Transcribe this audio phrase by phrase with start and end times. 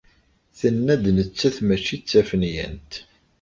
[0.59, 2.91] Tenna-d nettat mačči d tafenyant.